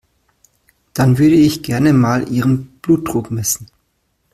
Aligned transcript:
Dann 0.95 1.19
würde 1.19 1.35
ich 1.35 1.61
gerne 1.61 1.93
mal 1.93 2.27
Ihren 2.27 2.75
Blutdruck 2.81 3.29
messen. 3.29 3.67